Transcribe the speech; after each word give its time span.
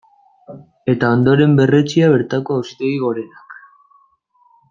Eta 0.93 1.11
ondoren 1.17 1.53
berretsia 1.59 2.09
bertako 2.15 2.57
Auzitegi 2.61 2.97
Gorenak. 3.05 3.57